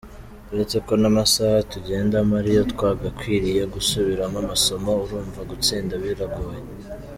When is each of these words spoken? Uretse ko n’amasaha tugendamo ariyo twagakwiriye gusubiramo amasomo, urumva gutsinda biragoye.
Uretse 0.51 0.77
ko 0.85 0.93
n’amasaha 1.01 1.57
tugendamo 1.71 2.33
ariyo 2.41 2.63
twagakwiriye 2.73 3.63
gusubiramo 3.75 4.37
amasomo, 4.43 4.91
urumva 5.03 5.41
gutsinda 5.51 5.93
biragoye. 6.03 6.61